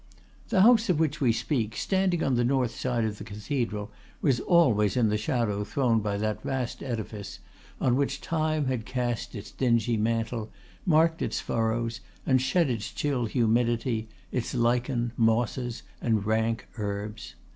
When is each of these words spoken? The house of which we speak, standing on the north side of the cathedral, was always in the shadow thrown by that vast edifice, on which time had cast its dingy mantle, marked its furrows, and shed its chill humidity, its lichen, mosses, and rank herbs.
The 0.49 0.63
house 0.63 0.89
of 0.89 0.97
which 0.99 1.21
we 1.21 1.31
speak, 1.31 1.75
standing 1.75 2.23
on 2.23 2.33
the 2.33 2.43
north 2.43 2.73
side 2.75 3.05
of 3.05 3.19
the 3.19 3.23
cathedral, 3.23 3.91
was 4.19 4.39
always 4.39 4.97
in 4.97 5.09
the 5.09 5.17
shadow 5.19 5.63
thrown 5.63 5.99
by 5.99 6.17
that 6.17 6.41
vast 6.41 6.81
edifice, 6.81 7.37
on 7.79 7.95
which 7.95 8.19
time 8.19 8.65
had 8.65 8.83
cast 8.87 9.35
its 9.35 9.51
dingy 9.51 9.97
mantle, 9.97 10.49
marked 10.87 11.21
its 11.21 11.39
furrows, 11.39 11.99
and 12.25 12.41
shed 12.41 12.67
its 12.67 12.91
chill 12.91 13.25
humidity, 13.27 14.09
its 14.31 14.55
lichen, 14.55 15.11
mosses, 15.17 15.83
and 16.01 16.25
rank 16.25 16.67
herbs. 16.79 17.35